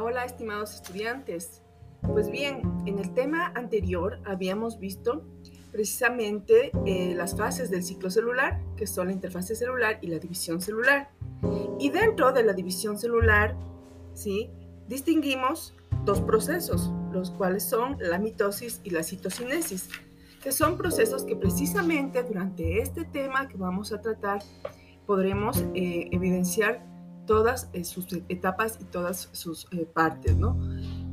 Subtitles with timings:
[0.00, 1.60] Hola, estimados estudiantes.
[2.00, 5.22] Pues bien, en el tema anterior habíamos visto
[5.70, 10.62] precisamente eh, las fases del ciclo celular, que son la interfase celular y la división
[10.62, 11.10] celular.
[11.78, 13.54] Y dentro de la división celular,
[14.14, 14.50] ¿sí?
[14.88, 15.74] distinguimos
[16.06, 19.90] dos procesos, los cuales son la mitosis y la citocinesis,
[20.42, 24.42] que son procesos que precisamente durante este tema que vamos a tratar
[25.06, 26.91] podremos eh, evidenciar
[27.26, 30.58] todas eh, sus etapas y todas sus eh, partes, ¿no?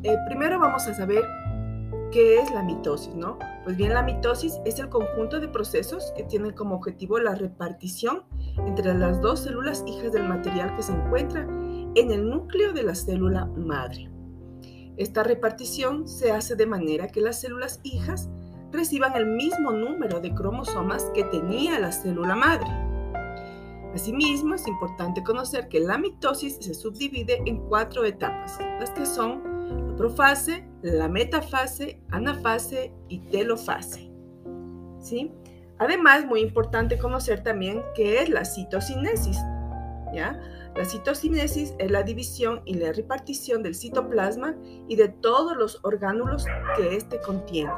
[0.03, 1.23] Eh, primero vamos a saber
[2.11, 3.37] qué es la mitosis, ¿no?
[3.63, 8.23] Pues bien, la mitosis es el conjunto de procesos que tienen como objetivo la repartición
[8.65, 11.41] entre las dos células hijas del material que se encuentra
[11.95, 14.11] en el núcleo de la célula madre.
[14.97, 18.29] Esta repartición se hace de manera que las células hijas
[18.71, 22.69] reciban el mismo número de cromosomas que tenía la célula madre.
[23.93, 29.87] Asimismo, es importante conocer que la mitosis se subdivide en cuatro etapas, las que son
[29.89, 34.11] la profase, la metafase, anafase y telofase.
[34.99, 35.31] ¿Sí?
[35.79, 39.37] Además, muy importante conocer también qué es la citocinesis.
[40.13, 40.39] ¿ya?
[40.75, 44.55] La citocinesis es la división y la repartición del citoplasma
[44.87, 46.45] y de todos los orgánulos
[46.77, 47.71] que éste contiene.